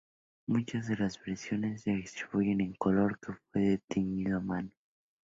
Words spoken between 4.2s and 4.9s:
a mano.